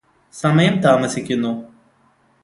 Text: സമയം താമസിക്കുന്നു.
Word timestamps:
സമയം 0.33 0.75
താമസിക്കുന്നു. 0.79 1.51